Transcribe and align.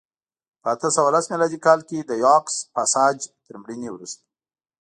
په 0.61 0.67
اته 0.73 0.87
سوه 0.95 1.09
لس 1.15 1.25
میلادي 1.31 1.59
کال 1.65 1.79
کې 1.89 1.97
د 2.03 2.11
یاکس 2.25 2.55
پاساج 2.75 3.17
تر 3.45 3.53
مړینې 3.61 3.89
وروسته 3.91 4.23